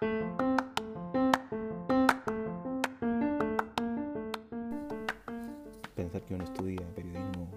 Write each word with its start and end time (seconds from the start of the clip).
Pensar 0.00 0.16
que 6.26 6.34
uno 6.34 6.44
estudia 6.44 6.80
periodismo 6.96 7.50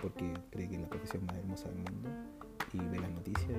porque 0.00 0.32
cree 0.50 0.70
que 0.70 0.76
es 0.76 0.80
la 0.80 0.88
profesión 0.88 1.26
más 1.26 1.36
hermosa 1.36 1.68
del 1.68 1.76
mundo 1.76 2.08
y 2.72 2.78
ve 2.78 2.98
las 3.00 3.10
noticias 3.10 3.50
y 3.50 3.52
el 3.52 3.58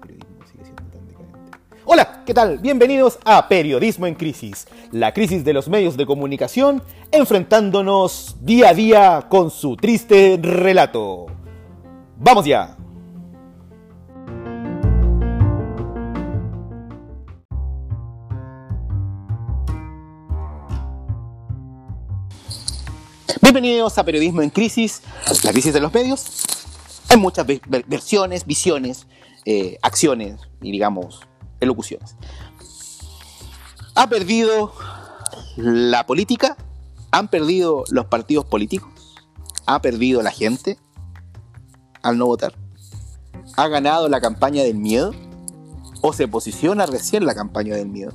periodismo 0.00 0.46
sigue 0.50 0.64
siendo 0.64 0.84
tan 0.84 1.06
decadente. 1.06 1.58
Hola, 1.84 2.22
¿qué 2.24 2.32
tal? 2.32 2.60
Bienvenidos 2.60 3.18
a 3.26 3.46
Periodismo 3.46 4.06
en 4.06 4.14
Crisis, 4.14 4.66
la 4.90 5.12
crisis 5.12 5.44
de 5.44 5.52
los 5.52 5.68
medios 5.68 5.98
de 5.98 6.06
comunicación 6.06 6.82
enfrentándonos 7.12 8.38
día 8.40 8.70
a 8.70 8.74
día 8.74 9.26
con 9.28 9.50
su 9.50 9.76
triste 9.76 10.38
relato. 10.40 11.26
¡Vamos 12.16 12.46
ya! 12.46 12.78
Bienvenidos 23.40 23.96
a 23.98 24.04
Periodismo 24.04 24.42
en 24.42 24.50
Crisis, 24.50 25.02
la 25.42 25.52
crisis 25.52 25.72
de 25.72 25.80
los 25.80 25.92
medios. 25.92 26.26
Hay 27.08 27.16
muchas 27.16 27.46
ve- 27.46 27.60
ver- 27.66 27.84
versiones, 27.86 28.44
visiones, 28.46 29.06
eh, 29.44 29.78
acciones 29.82 30.40
y 30.60 30.70
digamos 30.72 31.20
elocuciones. 31.60 32.16
Ha 33.94 34.08
perdido 34.08 34.72
la 35.56 36.06
política, 36.06 36.56
han 37.12 37.28
perdido 37.28 37.84
los 37.90 38.06
partidos 38.06 38.44
políticos, 38.44 38.90
ha 39.66 39.80
perdido 39.80 40.22
la 40.22 40.30
gente 40.30 40.78
al 42.02 42.18
no 42.18 42.26
votar, 42.26 42.54
ha 43.56 43.68
ganado 43.68 44.08
la 44.08 44.20
campaña 44.20 44.62
del 44.62 44.76
miedo 44.76 45.12
o 46.02 46.12
se 46.12 46.28
posiciona 46.28 46.84
recién 46.86 47.24
la 47.24 47.34
campaña 47.34 47.74
del 47.76 47.88
miedo. 47.88 48.12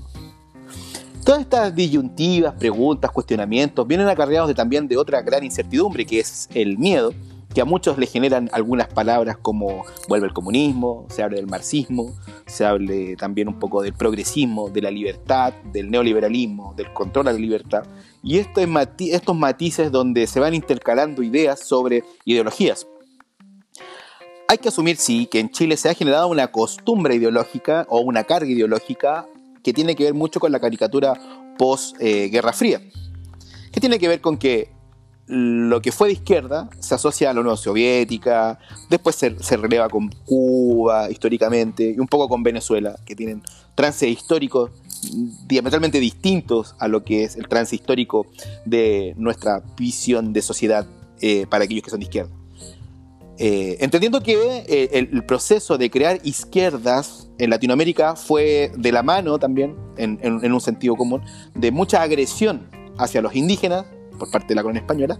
Todas 1.23 1.41
estas 1.41 1.75
disyuntivas, 1.75 2.55
preguntas, 2.55 3.11
cuestionamientos 3.11 3.85
vienen 3.87 4.07
acarreados 4.07 4.47
de, 4.47 4.55
también 4.55 4.87
de 4.87 4.97
otra 4.97 5.21
gran 5.21 5.43
incertidumbre 5.43 6.05
que 6.05 6.19
es 6.19 6.49
el 6.53 6.77
miedo, 6.77 7.13
que 7.53 7.61
a 7.61 7.65
muchos 7.65 7.97
le 7.97 8.07
generan 8.07 8.49
algunas 8.51 8.87
palabras 8.87 9.37
como 9.37 9.83
vuelve 10.07 10.27
el 10.27 10.33
comunismo, 10.33 11.05
se 11.09 11.21
habla 11.21 11.37
del 11.37 11.47
marxismo, 11.47 12.15
se 12.47 12.65
hable 12.65 13.15
también 13.15 13.47
un 13.47 13.59
poco 13.59 13.81
del 13.81 13.93
progresismo, 13.93 14.69
de 14.69 14.81
la 14.81 14.91
libertad, 14.91 15.53
del 15.71 15.91
neoliberalismo, 15.91 16.73
del 16.75 16.91
control 16.93 17.27
a 17.27 17.33
la 17.33 17.39
libertad, 17.39 17.83
y 18.23 18.37
estos, 18.37 18.65
mati- 18.65 19.13
estos 19.13 19.35
matices 19.35 19.91
donde 19.91 20.25
se 20.25 20.39
van 20.39 20.53
intercalando 20.53 21.21
ideas 21.21 21.59
sobre 21.59 22.03
ideologías. 22.25 22.87
Hay 24.47 24.57
que 24.57 24.69
asumir, 24.69 24.97
sí, 24.97 25.27
que 25.27 25.39
en 25.39 25.51
Chile 25.51 25.77
se 25.77 25.89
ha 25.89 25.93
generado 25.93 26.27
una 26.27 26.47
costumbre 26.47 27.15
ideológica 27.15 27.85
o 27.89 27.99
una 27.99 28.23
carga 28.23 28.49
ideológica 28.49 29.27
que 29.63 29.73
tiene 29.73 29.95
que 29.95 30.05
ver 30.05 30.13
mucho 30.13 30.39
con 30.39 30.51
la 30.51 30.59
caricatura 30.59 31.13
post-Guerra 31.57 32.53
Fría, 32.53 32.81
que 33.71 33.79
tiene 33.79 33.99
que 33.99 34.07
ver 34.07 34.21
con 34.21 34.37
que 34.37 34.71
lo 35.29 35.79
que 35.79 35.91
fue 35.91 36.07
de 36.07 36.13
izquierda 36.13 36.71
se 36.79 36.95
asocia 36.95 37.29
a 37.29 37.33
la 37.35 37.41
Unión 37.41 37.55
Soviética, 37.55 38.57
después 38.89 39.15
se, 39.15 39.57
releva 39.57 39.87
con 39.87 40.09
Cuba 40.25 41.11
históricamente 41.11 41.93
y 41.95 41.99
un 41.99 42.07
poco 42.07 42.27
con 42.27 42.41
Venezuela, 42.41 42.95
que 43.05 43.15
tienen 43.15 43.43
trances 43.75 44.09
históricos 44.09 44.71
diametralmente 45.45 45.99
distintos 45.99 46.75
a 46.79 46.87
lo 46.87 47.03
que 47.03 47.25
es 47.25 47.35
el 47.35 47.47
trance 47.47 47.75
histórico 47.75 48.25
de 48.65 49.13
nuestra 49.17 49.61
visión 49.77 50.33
de 50.33 50.41
sociedad 50.41 50.87
eh, 51.21 51.45
para 51.47 51.65
aquellos 51.65 51.83
que 51.83 51.91
son 51.91 51.99
de 51.99 52.05
izquierda. 52.05 52.31
Eh, 53.37 53.77
entendiendo 53.81 54.21
que 54.21 54.33
eh, 54.67 54.89
el 54.93 55.23
proceso 55.25 55.77
de 55.77 55.91
crear 55.91 56.19
izquierdas 56.23 57.18
en 57.39 57.49
Latinoamérica 57.49 58.15
fue 58.15 58.71
de 58.77 58.91
la 58.91 59.01
mano 59.01 59.39
también, 59.39 59.75
en, 59.97 60.53
un 60.53 60.61
sentido 60.61 60.95
común, 60.95 61.21
de 61.55 61.71
mucha 61.71 62.01
agresión 62.01 62.69
hacia 62.97 63.21
los 63.21 63.35
indígenas 63.35 63.85
por 64.19 64.29
parte 64.29 64.49
de 64.49 64.55
la 64.55 64.61
corona 64.61 64.79
española 64.79 65.17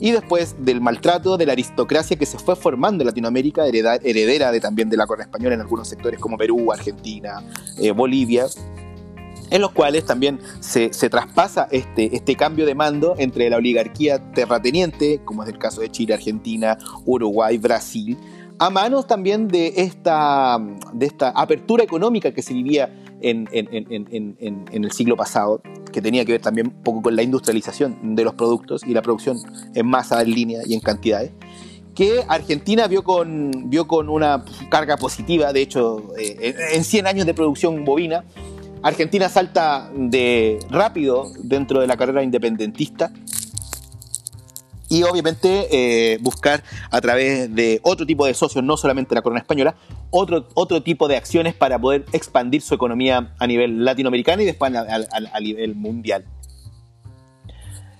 y 0.00 0.10
después 0.10 0.56
del 0.58 0.80
maltrato 0.80 1.36
de 1.36 1.46
la 1.46 1.52
aristocracia 1.52 2.16
que 2.18 2.26
se 2.26 2.38
fue 2.38 2.56
formando 2.56 3.02
en 3.02 3.06
Latinoamérica, 3.06 3.66
heredera 3.66 4.50
de, 4.50 4.60
también 4.60 4.90
de 4.90 4.96
la 4.96 5.06
corona 5.06 5.24
española 5.24 5.54
en 5.54 5.60
algunos 5.60 5.86
sectores 5.86 6.18
como 6.18 6.36
Perú, 6.36 6.72
Argentina, 6.72 7.44
eh, 7.78 7.92
Bolivia, 7.92 8.46
en 9.50 9.60
los 9.60 9.70
cuales 9.72 10.04
también 10.04 10.40
se, 10.60 10.92
se 10.92 11.10
traspasa 11.10 11.68
este, 11.70 12.16
este 12.16 12.34
cambio 12.34 12.66
de 12.66 12.74
mando 12.74 13.14
entre 13.18 13.50
la 13.50 13.58
oligarquía 13.58 14.32
terrateniente, 14.32 15.20
como 15.24 15.42
es 15.44 15.48
el 15.48 15.58
caso 15.58 15.80
de 15.80 15.90
Chile, 15.90 16.14
Argentina, 16.14 16.78
Uruguay, 17.04 17.58
Brasil, 17.58 18.16
a 18.60 18.70
manos 18.70 19.06
también 19.06 19.48
de 19.48 19.72
esta, 19.78 20.58
de 20.92 21.06
esta 21.06 21.30
apertura 21.30 21.82
económica 21.82 22.32
que 22.32 22.42
se 22.42 22.52
vivía 22.54 22.94
en, 23.22 23.48
en- 23.52 23.68
en- 23.72 24.36
en- 24.38 24.66
el 24.84 24.92
siglo 24.92 25.16
pasado, 25.16 25.62
que 25.92 26.00
tenía 26.02 26.24
que 26.26 26.32
ver 26.32 26.40
también 26.42 26.68
un 26.68 26.82
poco 26.82 27.02
con 27.02 27.16
la 27.16 27.22
industrialización 27.22 28.14
de 28.14 28.22
los 28.22 28.34
productos 28.34 28.82
y 28.86 28.92
la 28.92 29.02
producción 29.02 29.38
en 29.74 29.86
masa, 29.86 30.20
en 30.22 30.30
línea 30.30 30.60
y 30.66 30.74
en 30.74 30.80
cantidades 30.80 31.32
que 31.94 32.22
Argentina 32.28 32.86
vio 32.86 33.02
con, 33.02 33.50
vio 33.68 33.86
con 33.88 34.08
una 34.08 34.44
carga 34.70 34.96
positiva, 34.96 35.52
de 35.52 35.60
hecho, 35.60 36.12
eh, 36.18 36.54
en 36.72 36.84
100 36.84 37.06
años 37.08 37.26
de 37.26 37.34
producción 37.34 37.84
bovina, 37.84 38.24
Argentina 38.82 39.28
salta 39.28 39.90
de 39.94 40.58
rápido 40.70 41.26
dentro 41.42 41.80
de 41.80 41.86
la 41.88 41.96
carrera 41.96 42.22
independentista 42.22 43.10
y 44.90 45.04
obviamente 45.04 45.68
eh, 45.70 46.18
buscar 46.20 46.62
a 46.90 47.00
través 47.00 47.54
de 47.54 47.80
otro 47.84 48.04
tipo 48.04 48.26
de 48.26 48.34
socios, 48.34 48.62
no 48.62 48.76
solamente 48.76 49.14
la 49.14 49.22
corona 49.22 49.40
española, 49.40 49.76
otro, 50.10 50.48
otro 50.54 50.82
tipo 50.82 51.06
de 51.08 51.16
acciones 51.16 51.54
para 51.54 51.78
poder 51.78 52.04
expandir 52.12 52.60
su 52.60 52.74
economía 52.74 53.32
a 53.38 53.46
nivel 53.46 53.84
latinoamericano 53.84 54.42
y 54.42 54.46
después 54.46 54.74
a, 54.74 54.80
a- 54.82 55.40
nivel 55.40 55.76
mundial. 55.76 56.24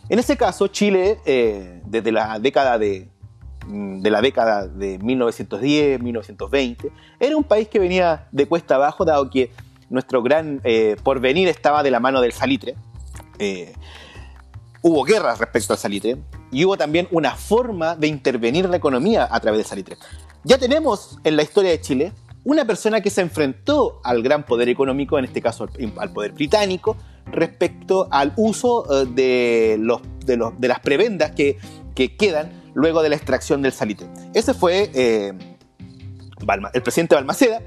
En 0.08 0.18
ese 0.18 0.36
caso, 0.36 0.66
Chile, 0.66 1.18
eh, 1.24 1.80
desde 1.86 2.10
la 2.10 2.40
década 2.40 2.76
de, 2.76 3.08
mm, 3.68 4.00
de 4.00 4.10
la 4.10 4.20
década 4.20 4.66
de 4.66 4.98
1910, 4.98 6.02
1920, 6.02 6.90
era 7.20 7.36
un 7.36 7.44
país 7.44 7.68
que 7.68 7.78
venía 7.78 8.26
de 8.32 8.46
cuesta 8.46 8.74
abajo, 8.74 9.04
dado 9.04 9.30
que 9.30 9.52
nuestro 9.88 10.22
gran 10.22 10.60
eh, 10.64 10.96
porvenir 11.04 11.46
estaba 11.46 11.84
de 11.84 11.92
la 11.92 12.00
mano 12.00 12.20
del 12.20 12.32
salitre. 12.32 12.74
Hubo 14.82 15.04
guerras 15.04 15.38
respecto 15.38 15.72
al 15.72 15.78
salitre 15.78 16.16
y 16.50 16.64
hubo 16.64 16.76
también 16.76 17.06
una 17.10 17.34
forma 17.36 17.96
de 17.96 18.06
intervenir 18.06 18.68
la 18.68 18.76
economía 18.76 19.28
a 19.30 19.40
través 19.40 19.58
del 19.58 19.66
salitre. 19.66 19.96
Ya 20.44 20.58
tenemos 20.58 21.18
en 21.24 21.36
la 21.36 21.42
historia 21.42 21.70
de 21.70 21.80
Chile 21.80 22.12
una 22.44 22.64
persona 22.64 23.00
que 23.02 23.10
se 23.10 23.20
enfrentó 23.20 24.00
al 24.02 24.22
gran 24.22 24.44
poder 24.44 24.68
económico, 24.70 25.18
en 25.18 25.26
este 25.26 25.42
caso 25.42 25.68
al, 25.98 26.12
poder 26.12 26.32
británico, 26.32 26.96
respecto 27.26 28.08
al 28.10 28.32
uso 28.36 29.02
eh, 29.02 29.06
de, 29.14 29.76
los, 29.78 30.00
de, 30.24 30.36
los- 30.38 30.58
de 30.58 30.68
las 30.68 30.80
prebendas 30.80 31.32
que, 31.32 31.58
que 31.94 32.16
quedan 32.16 32.50
luego 32.72 33.02
de 33.02 33.10
la 33.10 33.16
extracción 33.16 33.60
del 33.60 33.72
salitre. 33.72 34.08
Ese 34.32 34.54
fue 34.54 34.90
eh, 34.94 35.34
el 36.72 36.82
presidente 36.82 37.14
Balmaceda, 37.14 37.60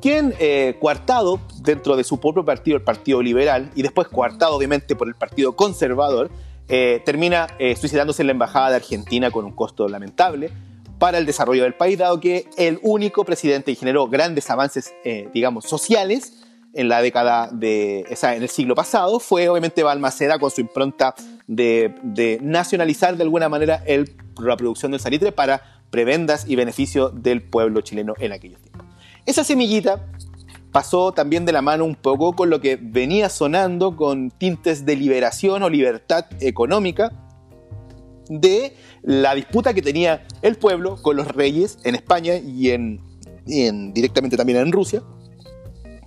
quien, 0.00 0.34
eh, 0.38 0.76
coartado 0.80 1.40
dentro 1.62 1.96
de 1.96 2.04
su 2.04 2.18
propio 2.18 2.44
partido, 2.44 2.76
el 2.78 2.82
Partido 2.82 3.20
Liberal, 3.20 3.70
y 3.74 3.82
después 3.82 4.08
coartado 4.08 4.54
obviamente 4.56 4.96
por 4.96 5.08
el 5.08 5.14
Partido 5.14 5.56
Conservador, 5.56 6.30
eh, 6.68 7.00
termina 7.04 7.46
eh, 7.58 7.76
suicidándose 7.76 8.22
en 8.22 8.26
la 8.26 8.32
Embajada 8.32 8.70
de 8.70 8.76
Argentina 8.76 9.30
con 9.30 9.44
un 9.44 9.52
costo 9.52 9.88
lamentable 9.88 10.50
para 10.98 11.18
el 11.18 11.26
desarrollo 11.26 11.62
del 11.62 11.74
país, 11.74 11.98
dado 11.98 12.20
que 12.20 12.48
el 12.56 12.80
único 12.82 13.24
presidente 13.24 13.72
que 13.72 13.78
generó 13.78 14.08
grandes 14.08 14.50
avances, 14.50 14.94
eh, 15.04 15.28
digamos, 15.32 15.66
sociales 15.66 16.42
en 16.72 16.88
la 16.88 17.00
década 17.00 17.48
de, 17.52 18.04
o 18.10 18.16
sea, 18.16 18.34
en 18.34 18.42
el 18.42 18.48
siglo 18.48 18.74
pasado, 18.74 19.20
fue 19.20 19.48
obviamente 19.48 19.82
Balmaceda 19.82 20.38
con 20.38 20.50
su 20.50 20.60
impronta 20.60 21.14
de, 21.46 22.38
nacionalizar 22.42 23.16
de 23.16 23.22
alguna 23.22 23.48
manera 23.48 23.82
el, 23.86 24.16
la 24.38 24.56
producción 24.56 24.92
del 24.92 25.00
salitre 25.00 25.32
para 25.32 25.62
prebendas 25.90 26.46
y 26.48 26.56
beneficio 26.56 27.10
del 27.10 27.42
pueblo 27.42 27.80
chileno 27.80 28.14
en 28.18 28.32
aquellos 28.32 28.60
tiempos. 28.60 28.86
Esa 29.24 29.44
semillita 29.44 30.06
pasó 30.76 31.10
también 31.10 31.46
de 31.46 31.52
la 31.52 31.62
mano 31.62 31.86
un 31.86 31.94
poco 31.94 32.34
con 32.34 32.50
lo 32.50 32.60
que 32.60 32.76
venía 32.78 33.30
sonando 33.30 33.96
con 33.96 34.30
tintes 34.30 34.84
de 34.84 34.94
liberación 34.94 35.62
o 35.62 35.70
libertad 35.70 36.26
económica 36.40 37.12
de 38.28 38.76
la 39.00 39.34
disputa 39.34 39.72
que 39.72 39.80
tenía 39.80 40.26
el 40.42 40.56
pueblo 40.56 41.00
con 41.00 41.16
los 41.16 41.28
reyes 41.28 41.78
en 41.84 41.94
España 41.94 42.34
y 42.36 42.72
en, 42.72 43.00
y 43.46 43.62
en- 43.62 43.94
directamente 43.94 44.36
también 44.36 44.58
en 44.58 44.70
Rusia, 44.70 45.00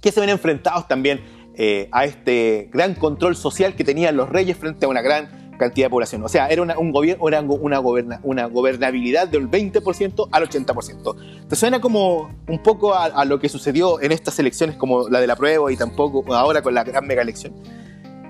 que 0.04 0.12
se 0.12 0.20
ven 0.20 0.30
enfrentados 0.30 0.88
también 0.88 1.20
eh, 1.56 1.90
a 1.92 2.06
este 2.06 2.70
gran 2.72 2.94
control 2.94 3.36
social 3.36 3.74
que 3.76 3.84
tenían 3.84 4.16
los 4.18 4.30
reyes 4.30 4.56
frente 4.56 4.86
a 4.86 4.90
una 4.90 5.02
gran 5.02 5.49
cantidad 5.60 5.86
de 5.86 5.90
población. 5.92 6.24
O 6.24 6.28
sea, 6.30 6.48
era 6.48 6.64
una, 6.64 6.80
un 6.80 6.92
gobierno, 6.92 7.28
era 7.28 7.42
una, 7.42 7.78
goberna- 7.78 8.20
una 8.24 8.46
gobernabilidad 8.48 9.28
del 9.28 9.48
20% 9.48 10.30
al 10.32 10.50
80%. 10.50 11.48
¿Te 11.48 11.56
suena 11.56 11.80
como 11.80 12.32
un 12.48 12.64
poco 12.64 12.96
a, 12.96 13.24
lo 13.26 13.40
que 13.40 13.50
sucedió 13.50 14.02
en 14.02 14.12
estas 14.12 14.40
elecciones 14.40 14.76
como 14.78 15.08
la 15.10 15.20
de 15.22 15.28
la 15.28 15.36
prueba 15.36 15.72
y 15.72 15.78
tampoco 15.78 16.34
ahora 16.34 16.64
con 16.64 16.74
la 16.74 16.84
gran 16.84 17.06
mega 17.06 17.22
elección? 17.22 17.54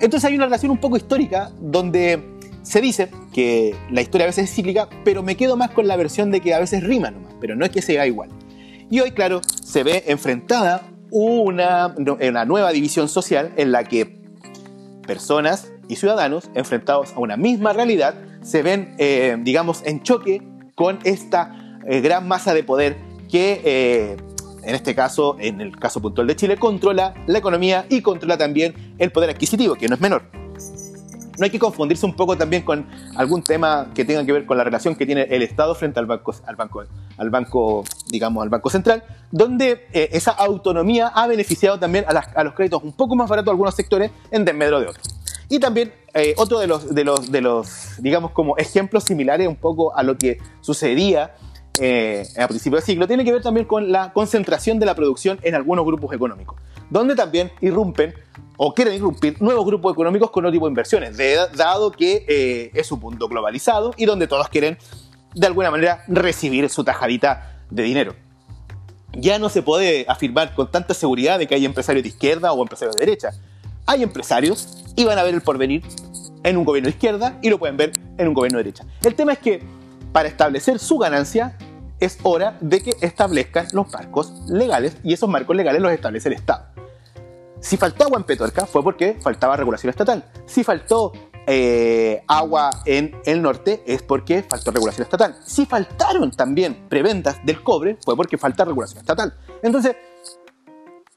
Entonces 0.01 0.25
hay 0.25 0.35
una 0.35 0.45
relación 0.45 0.71
un 0.71 0.79
poco 0.79 0.97
histórica 0.97 1.51
donde 1.61 2.37
se 2.63 2.81
dice 2.81 3.09
que 3.33 3.75
la 3.91 4.01
historia 4.01 4.25
a 4.25 4.27
veces 4.27 4.49
es 4.49 4.55
cíclica, 4.55 4.89
pero 5.05 5.23
me 5.23 5.37
quedo 5.37 5.55
más 5.55 5.71
con 5.71 5.87
la 5.87 5.95
versión 5.95 6.31
de 6.31 6.41
que 6.41 6.53
a 6.53 6.59
veces 6.59 6.83
rima 6.83 7.11
nomás, 7.11 7.33
pero 7.39 7.55
no 7.55 7.63
es 7.63 7.71
que 7.71 7.81
sea 7.81 8.05
igual. 8.05 8.29
Y 8.89 8.99
hoy, 8.99 9.11
claro, 9.11 9.41
se 9.63 9.83
ve 9.83 10.03
enfrentada 10.07 10.83
una, 11.11 11.95
una 11.97 12.45
nueva 12.45 12.71
división 12.71 13.07
social 13.07 13.53
en 13.55 13.71
la 13.71 13.83
que 13.83 14.19
personas 15.05 15.71
y 15.89 15.97
ciudadanos 15.97 16.49
enfrentados 16.53 17.11
a 17.13 17.19
una 17.19 17.35
misma 17.35 17.73
realidad 17.73 18.15
se 18.41 18.61
ven, 18.61 18.95
eh, 18.99 19.35
digamos, 19.41 19.81
en 19.85 20.01
choque 20.03 20.41
con 20.75 20.99
esta 21.03 21.79
eh, 21.85 21.99
gran 21.99 22.25
masa 22.25 22.53
de 22.53 22.63
poder 22.63 22.95
que, 23.29 23.61
eh, 23.65 24.17
en 24.63 24.75
este 24.75 24.95
caso, 24.95 25.35
en 25.39 25.59
el 25.59 25.77
caso 25.77 26.01
puntual 26.01 26.27
de 26.27 26.37
Chile, 26.37 26.55
controla 26.55 27.13
la 27.27 27.39
economía 27.39 27.85
y 27.89 28.01
controla 28.01 28.37
también 28.37 28.95
el 28.97 29.11
poder 29.11 29.31
adquisitivo, 29.31 29.75
que 29.75 29.89
no 29.89 29.95
es 29.95 30.01
menor 30.01 30.39
no 31.39 31.45
hay 31.45 31.49
que 31.49 31.59
confundirse 31.59 32.05
un 32.05 32.13
poco 32.13 32.37
también 32.37 32.63
con 32.63 32.85
algún 33.15 33.41
tema 33.41 33.87
que 33.95 34.03
tenga 34.03 34.25
que 34.25 34.33
ver 34.33 34.45
con 34.45 34.57
la 34.57 34.63
relación 34.63 34.95
que 34.95 35.05
tiene 35.05 35.23
el 35.23 35.41
Estado 35.41 35.73
frente 35.73 35.99
al 35.99 36.05
banco, 36.05 36.35
al 36.45 36.55
banco, 36.55 36.83
al 37.17 37.29
banco 37.29 37.83
digamos, 38.09 38.43
al 38.43 38.49
banco 38.49 38.69
central, 38.69 39.03
donde 39.31 39.87
eh, 39.93 40.09
esa 40.11 40.31
autonomía 40.31 41.07
ha 41.07 41.27
beneficiado 41.27 41.79
también 41.79 42.05
a, 42.07 42.43
los 42.43 42.53
créditos 42.53 42.83
un 42.83 42.93
poco 42.93 43.15
más 43.15 43.29
baratos 43.29 43.45
de 43.45 43.51
algunos 43.51 43.73
sectores 43.73 44.11
en 44.31 44.45
desmedro 44.45 44.79
de 44.81 44.87
otros. 44.87 45.18
Y 45.49 45.59
también 45.59 45.91
eh, 46.13 46.35
otro 46.37 46.59
de 46.59 46.67
los, 46.67 46.93
de, 46.93 47.03
los, 47.03 47.31
de 47.31 47.41
los, 47.41 48.01
digamos, 48.01 48.31
como 48.31 48.55
ejemplos 48.57 49.03
similares 49.03 49.47
un 49.47 49.55
poco 49.55 49.95
a 49.95 50.03
lo 50.03 50.17
que 50.17 50.37
sucedía 50.61 51.35
eh, 51.81 52.23
a 52.37 52.47
principios 52.47 52.81
del 52.81 52.85
siglo, 52.85 53.07
tiene 53.07 53.25
que 53.25 53.31
ver 53.31 53.41
también 53.41 53.65
con 53.65 53.91
la 53.91 54.13
concentración 54.13 54.79
de 54.79 54.85
la 54.85 54.95
producción 54.95 55.39
en 55.43 55.55
algunos 55.55 55.85
grupos 55.85 56.13
económicos, 56.13 56.59
donde 56.89 57.15
también 57.15 57.51
irrumpen 57.61 58.13
o 58.57 58.73
quieren 58.73 58.93
irrumpir 58.93 59.41
nuevos 59.41 59.65
grupos 59.65 59.93
económicos 59.93 60.31
con 60.31 60.45
otro 60.45 60.51
tipo 60.51 60.65
de 60.65 60.71
inversiones, 60.71 61.17
dado 61.55 61.91
que 61.91 62.25
eh, 62.27 62.71
es 62.73 62.91
un 62.91 62.99
mundo 62.99 63.27
globalizado 63.29 63.93
y 63.95 64.05
donde 64.05 64.27
todos 64.27 64.49
quieren 64.49 64.77
de 65.33 65.47
alguna 65.47 65.71
manera 65.71 66.03
recibir 66.07 66.69
su 66.69 66.83
tajadita 66.83 67.61
de 67.69 67.83
dinero. 67.83 68.15
Ya 69.13 69.39
no 69.39 69.49
se 69.49 69.61
puede 69.61 70.05
afirmar 70.09 70.53
con 70.53 70.69
tanta 70.69 70.93
seguridad 70.93 71.39
de 71.39 71.47
que 71.47 71.55
hay 71.55 71.65
empresarios 71.65 72.03
de 72.03 72.09
izquierda 72.09 72.51
o 72.51 72.61
empresarios 72.61 72.95
de 72.97 73.05
derecha. 73.05 73.31
Hay 73.85 74.03
empresarios 74.03 74.78
y 74.95 75.05
van 75.05 75.17
a 75.17 75.23
ver 75.23 75.33
el 75.33 75.41
porvenir 75.41 75.83
en 76.43 76.57
un 76.57 76.65
gobierno 76.65 76.87
de 76.87 76.91
izquierda 76.91 77.37
y 77.41 77.49
lo 77.49 77.57
pueden 77.57 77.77
ver 77.77 77.93
en 78.17 78.27
un 78.27 78.33
gobierno 78.33 78.57
de 78.57 78.63
derecha. 78.63 78.85
El 79.03 79.15
tema 79.15 79.33
es 79.33 79.39
que 79.39 79.61
para 80.11 80.27
establecer 80.27 80.79
su 80.79 80.97
ganancia 80.97 81.57
es 81.99 82.17
hora 82.23 82.57
de 82.61 82.81
que 82.81 82.95
establezcan 83.01 83.67
los 83.73 83.91
marcos 83.91 84.31
legales 84.47 84.97
y 85.03 85.13
esos 85.13 85.29
marcos 85.29 85.55
legales 85.55 85.81
los 85.81 85.91
establece 85.91 86.29
el 86.29 86.35
Estado. 86.35 86.65
Si 87.59 87.75
faltó 87.75 88.05
agua 88.05 88.17
en 88.19 88.23
Petorca 88.23 88.65
fue 88.65 88.83
porque 88.83 89.17
faltaba 89.21 89.57
regulación 89.57 89.89
estatal. 89.89 90.23
Si 90.45 90.63
faltó 90.63 91.11
eh, 91.45 92.23
agua 92.27 92.69
en 92.85 93.19
el 93.25 93.41
norte 93.41 93.83
es 93.85 94.01
porque 94.01 94.43
faltó 94.43 94.71
regulación 94.71 95.03
estatal. 95.03 95.35
Si 95.45 95.65
faltaron 95.65 96.31
también 96.31 96.87
preventas 96.87 97.43
del 97.45 97.61
cobre 97.61 97.97
fue 98.03 98.15
porque 98.15 98.37
falta 98.37 98.63
regulación 98.63 98.99
estatal. 98.99 99.37
Entonces, 99.61 99.95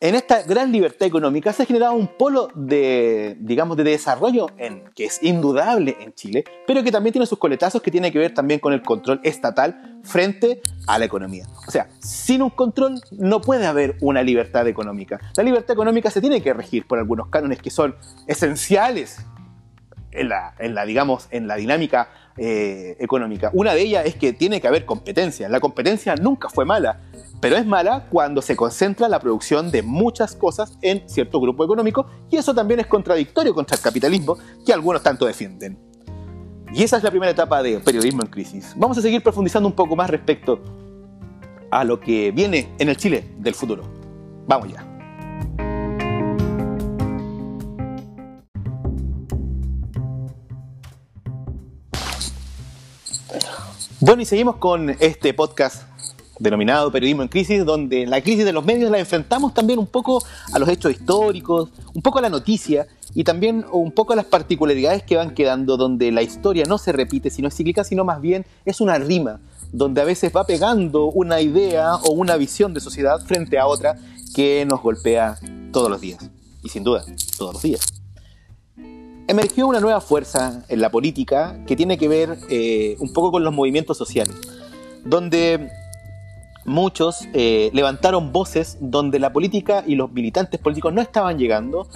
en 0.03 0.17
esta 0.17 0.43
gran 0.43 0.73
libertad 0.73 1.07
económica 1.07 1.53
se 1.53 1.63
ha 1.63 1.67
generado 1.67 1.93
un 1.93 2.09
polo 2.09 2.49
de, 2.57 3.37
digamos, 3.39 3.77
de 3.77 3.85
desarrollo 3.85 4.49
en, 4.59 4.83
que 4.97 5.05
es 5.05 5.23
indudable 5.23 5.97
en 6.01 6.13
Chile, 6.13 6.43
pero 6.67 6.83
que 6.83 6.91
también 6.91 7.13
tiene 7.13 7.25
sus 7.25 7.39
coletazos 7.39 7.81
que 7.81 7.93
tiene 7.93 8.11
que 8.11 8.19
ver 8.19 8.35
también 8.35 8.59
con 8.59 8.73
el 8.73 8.83
control 8.83 9.21
estatal 9.23 10.01
frente 10.03 10.61
a 10.89 10.99
la 10.99 11.05
economía. 11.05 11.47
O 11.69 11.71
sea, 11.71 11.89
sin 12.01 12.43
un 12.43 12.51
control 12.51 13.01
no 13.13 13.41
puede 13.41 13.65
haber 13.65 13.97
una 14.01 14.25
libertad 14.25 14.67
económica. 14.67 15.21
La 15.37 15.45
libertad 15.45 15.75
económica 15.75 16.11
se 16.11 16.21
tiene 16.21 16.43
que 16.43 16.53
regir 16.53 16.85
por 16.85 16.99
algunos 16.99 17.29
cánones 17.29 17.63
que 17.63 17.71
son 17.71 17.95
esenciales 18.27 19.25
en 20.11 20.31
la, 20.31 20.57
en 20.59 20.75
la 20.75 20.85
digamos, 20.85 21.29
en 21.31 21.47
la 21.47 21.55
dinámica 21.55 22.09
eh, 22.37 22.97
económica. 22.99 23.51
Una 23.53 23.75
de 23.75 23.83
ellas 23.83 24.07
es 24.07 24.15
que 24.15 24.33
tiene 24.33 24.61
que 24.61 24.69
haber 24.69 24.85
competencia. 24.85 25.49
La 25.49 25.61
competencia 25.61 26.15
nunca 26.17 26.49
fue 26.49 26.65
mala 26.65 27.01
pero 27.43 27.57
es 27.57 27.67
mala 27.67 28.07
cuando 28.09 28.41
se 28.41 28.55
concentra 28.55 29.09
la 29.09 29.19
producción 29.19 29.73
de 29.73 29.83
muchas 29.83 30.37
cosas 30.37 30.79
en 30.81 31.09
cierto 31.09 31.41
grupo 31.41 31.65
económico 31.65 32.07
y 32.31 32.37
eso 32.37 32.55
también 32.55 32.79
es 32.79 32.87
contradictorio 32.87 33.53
contra 33.53 33.77
el 33.77 33.83
capitalismo 33.83 34.39
que 34.65 34.73
algunos 34.73 35.03
tanto 35.03 35.27
defienden. 35.27 35.77
Y 36.73 36.85
esa 36.85 36.99
es 36.99 37.03
la 37.03 37.11
primera 37.11 37.33
etapa 37.33 37.61
de 37.61 37.81
periodismo 37.81 38.23
en 38.23 38.29
crisis. 38.29 38.75
Vamos 38.77 38.97
a 38.97 39.03
seguir 39.03 39.25
profundizando 39.25 39.69
un 39.69 39.75
poco 39.75 39.97
más 39.97 40.09
respecto 40.09 40.61
a 41.73 41.83
lo 41.83 41.99
que 41.99 42.31
viene 42.31 42.69
en 42.79 42.89
el 42.89 42.97
Chile 42.97 43.25
del 43.39 43.57
futuro. 43.57 43.83
Vamos 44.47 44.69
ya. 44.73 44.92
Bueno, 54.01 54.23
y 54.23 54.25
seguimos 54.25 54.57
con 54.57 54.91
este 54.99 55.33
podcast 55.33 55.85
denominado 56.39 56.91
Periodismo 56.91 57.23
en 57.23 57.29
Crisis, 57.29 57.65
donde 57.65 58.07
la 58.07 58.21
crisis 58.21 58.45
de 58.45 58.53
los 58.53 58.65
medios 58.65 58.91
la 58.91 58.99
enfrentamos 58.99 59.55
también 59.55 59.79
un 59.79 59.87
poco 59.87 60.23
a 60.53 60.59
los 60.59 60.69
hechos 60.69 60.91
históricos, 60.91 61.71
un 61.95 62.03
poco 62.03 62.19
a 62.19 62.23
la 62.23 62.29
noticia 62.29 62.87
y 63.15 63.23
también 63.25 63.65
un 63.71 63.93
poco 63.93 64.13
a 64.13 64.17
las 64.17 64.25
particularidades 64.25 65.05
que 65.05 65.17
van 65.17 65.35
quedando, 65.35 65.77
donde 65.77 66.11
la 66.11 66.23
historia 66.23 66.65
no 66.67 66.79
se 66.79 66.93
repite, 66.93 67.31
sino 67.31 67.49
es 67.49 67.55
cíclica, 67.55 67.85
sino 67.85 68.05
más 68.05 68.21
bien 68.21 68.45
es 68.65 68.81
una 68.81 68.99
rima, 68.99 69.41
donde 69.71 70.01
a 70.01 70.05
veces 70.05 70.33
va 70.35 70.45
pegando 70.45 71.05
una 71.05 71.41
idea 71.41 71.95
o 71.95 72.13
una 72.13 72.37
visión 72.37 72.75
de 72.75 72.81
sociedad 72.81 73.21
frente 73.25 73.59
a 73.59 73.67
otra 73.67 73.97
que 74.35 74.65
nos 74.67 74.83
golpea 74.83 75.39
todos 75.73 75.91
los 75.91 76.01
días, 76.01 76.29
y 76.63 76.69
sin 76.71 76.83
duda, 76.83 77.05
todos 77.39 77.55
los 77.55 77.63
días. 77.63 78.02
Emergió 79.29 79.69
una 79.69 79.79
nueva 79.79 80.01
fuerza 80.01 80.65
en 80.69 80.81
la 80.81 80.91
política 80.91 81.61
que 81.67 81.77
tiene 81.77 81.97
que 81.97 82.09
ver 82.09 82.39
eh, 82.51 82.97
un 82.99 83.13
poco 83.13 83.31
con 83.31 83.45
los 83.45 83.55
movimientos 83.55 83.97
sociales, 83.97 84.35
donde 85.05 85.71
muchos 86.65 87.29
eh, 87.33 87.71
levantaron 87.73 88.33
voces 88.33 88.79
donde 88.81 89.21
la 89.21 89.33
política 89.33 89.85
y 89.87 89.95
los 89.95 90.11
militantes 90.13 90.59
políticos 90.61 90.93
no 90.93 91.01
estaban 91.01 91.39
llegando. 91.39 91.87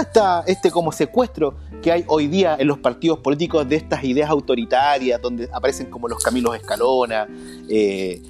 Está 0.00 0.42
este 0.46 0.72
como 0.72 0.90
secuestro 0.90 1.54
que 1.82 1.92
hay 1.92 2.04
hoy 2.08 2.26
día 2.26 2.56
en 2.58 2.66
los 2.66 2.78
partidos 2.78 3.20
políticos 3.20 3.68
de 3.68 3.76
estas 3.76 4.02
ideas 4.02 4.28
autoritarias, 4.28 5.22
donde 5.22 5.48
aparecen 5.52 5.88
como 5.88 6.08
los 6.08 6.22
Camilos 6.22 6.56
Escalona, 6.56 7.28
eh, 7.68 8.20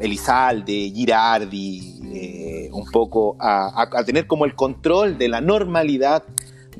Elizalde, 0.00 0.92
Girardi, 0.94 2.68
un 2.72 2.90
poco 2.90 3.36
a, 3.38 3.88
tener 4.04 4.26
como 4.26 4.44
el 4.44 4.54
control 4.56 5.16
de 5.16 5.28
la 5.28 5.40
normalidad 5.40 6.24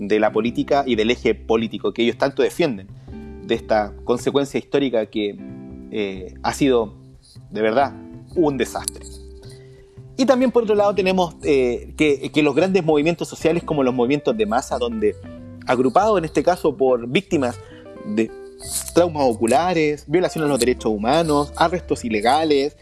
de 0.01 0.19
la 0.19 0.33
política 0.33 0.85
y 0.87 0.97
del 0.97 1.11
eje 1.11 1.35
político 1.35 1.93
que 1.93 2.03
ellos 2.03 2.19
tanto 2.19 2.43
defienden, 2.43 2.89
de 3.45 3.55
esta 3.55 3.93
consecuencia 4.05 4.59
histórica 4.59 5.07
que 5.07 5.37
ha 6.43 6.53
sido 6.53 7.01
de 7.51 7.63
verdad, 7.63 7.93
un 8.35 8.57
desastre. 8.57 9.05
Y 10.17 10.27
también 10.27 10.51
por 10.51 10.65
otro 10.65 10.75
lado 10.75 10.95
tenemos 10.95 11.35
eh, 11.43 11.95
que, 11.97 12.43
los 12.43 12.55
grandes 12.55 12.85
movimientos 12.85 13.29
sociales 13.29 13.63
como 13.63 13.83
los 13.83 13.95
movimientos 13.95 14.37
de 14.37 14.47
masa, 14.47 14.79
donde 14.79 15.17
agrupados 15.67 16.19
en 16.19 16.25
este 16.25 16.43
caso 16.43 16.77
por 16.77 17.07
víctimas 17.07 17.59
de 18.05 18.31
traumas 18.95 19.23
oculares, 19.25 20.05
violaciones 20.07 20.47
a 20.47 20.51
los 20.51 20.61
derechos 20.61 20.93
humanos, 20.93 21.53
arrestos 21.57 22.05
ilegales, 22.05 22.77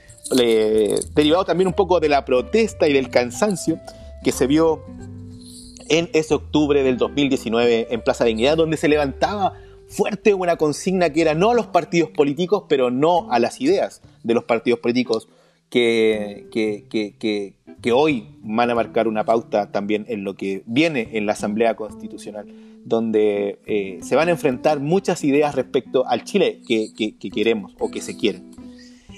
derivado 1.14 1.44
también 1.44 1.68
un 1.68 1.74
poco 1.74 2.00
de 2.00 2.08
la 2.08 2.24
protesta 2.24 2.88
y 2.88 2.92
del 2.92 3.08
cansancio 3.08 3.78
que 4.24 4.32
se 4.32 4.46
vio 4.46 4.84
en 5.88 6.10
ese 6.12 6.34
octubre 6.34 6.82
del 6.82 6.96
2019 6.96 7.88
en 7.90 8.00
Plaza 8.02 8.24
Dignidad, 8.24 8.56
donde 8.56 8.76
se 8.76 8.88
levantaba 8.88 9.54
fuerte 9.88 10.34
una 10.34 10.56
consigna 10.56 11.10
que 11.10 11.22
era 11.22 11.34
no 11.34 11.50
a 11.50 11.54
los 11.54 11.66
partidos 11.66 12.10
políticos, 12.10 12.64
pero 12.68 12.90
no 12.90 13.30
a 13.32 13.38
las 13.38 13.60
ideas 13.60 14.02
de 14.22 14.34
los 14.34 14.44
partidos 14.44 14.80
políticos 14.80 15.28
que, 15.70 16.46
que, 16.50 17.92
hoy 17.92 18.26
van 18.42 18.70
a 18.70 18.74
marcar 18.74 19.08
una 19.08 19.24
pauta 19.24 19.70
también 19.70 20.04
en 20.08 20.24
lo 20.24 20.34
que 20.34 20.62
viene 20.66 21.10
en 21.12 21.26
la 21.26 21.32
Asamblea 21.32 21.74
Constitucional, 21.74 22.46
donde 22.84 23.58
eh, 23.66 23.98
se 24.02 24.16
van 24.16 24.28
a 24.28 24.32
enfrentar 24.32 24.80
muchas 24.80 25.24
ideas 25.24 25.54
respecto 25.54 26.06
al 26.06 26.24
Chile 26.24 26.60
que, 26.66 26.92
queremos 27.32 27.74
o 27.78 27.90
que 27.90 28.02
se 28.02 28.16
quieren. 28.16 28.50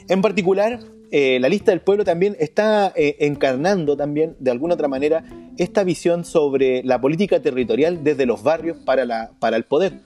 En 0.08 0.22
particular, 0.22 0.80
eh, 1.12 1.38
la 1.40 1.48
lista 1.48 1.72
del 1.72 1.80
pueblo 1.80 2.04
también 2.04 2.36
está 2.38 2.92
eh, 2.94 3.16
encarnando 3.20 3.96
también 3.96 4.36
de 4.38 4.50
alguna 4.50 4.74
otra 4.74 4.88
manera 4.88 5.24
esta 5.58 5.82
visión 5.84 6.24
sobre 6.24 6.82
la 6.84 7.00
política 7.00 7.40
territorial 7.40 8.04
desde 8.04 8.26
los 8.26 8.42
barrios 8.42 8.76
para, 8.84 9.04
la, 9.04 9.32
para 9.40 9.56
el 9.56 9.64
poder. 9.64 10.00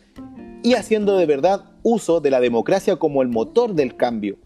Y 0.62 0.74
haciendo 0.74 1.18
de 1.18 1.26
verdad 1.26 1.64
uso 1.82 2.20
de 2.20 2.30
la 2.30 2.40
democracia 2.40 2.96
como 2.96 3.22
el 3.22 3.28
motor 3.28 3.74
del 3.74 3.96
cambio. 3.96 4.38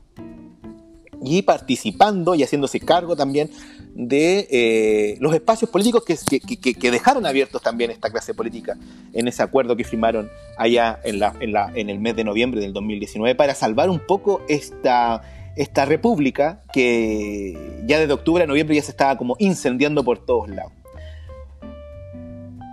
Y 1.23 1.43
participando 1.43 2.35
y 2.35 2.43
haciéndose 2.43 2.81
cargo 2.81 3.17
también 3.17 3.51
de 3.95 4.47
eh, 4.51 5.17
los 5.21 5.35
espacios 5.35 5.71
políticos 5.71 6.05
que, 6.05 6.91
dejaron 6.91 7.27
abiertos 7.27 7.61
también 7.61 7.91
esta 7.91 8.11
clase 8.11 8.33
política 8.33 8.79
en 9.13 9.27
ese 9.27 9.43
acuerdo 9.43 9.75
que 9.77 9.83
firmaron 9.83 10.31
allá 10.57 11.01
en, 11.03 11.19
la, 11.19 11.35
en, 11.41 11.91
el 11.91 11.99
mes 11.99 12.15
de 12.15 12.23
noviembre 12.23 12.61
del 12.61 12.73
2019 12.73 13.35
para 13.35 13.57
salvar 13.57 13.91
un 13.91 13.99
poco 13.99 14.41
esta, 14.49 15.23
esta 15.59 15.85
república 15.85 16.63
que 16.73 17.83
ya 17.87 17.99
desde 17.99 18.13
octubre 18.13 18.45
a 18.45 18.47
noviembre 18.47 18.77
ya 18.77 18.83
se 18.83 18.93
estaba 18.93 19.19
como 19.19 19.37
incendiando 19.39 20.05
por 20.05 20.25
todos 20.25 20.49
lados. 20.49 20.73